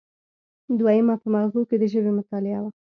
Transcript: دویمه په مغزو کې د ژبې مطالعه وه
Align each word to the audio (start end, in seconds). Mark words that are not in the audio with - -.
دویمه 0.79 1.15
په 1.21 1.27
مغزو 1.33 1.61
کې 1.69 1.75
د 1.81 1.83
ژبې 1.93 2.11
مطالعه 2.19 2.59
وه 2.61 2.71